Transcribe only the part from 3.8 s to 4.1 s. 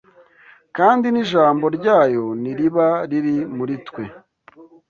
twe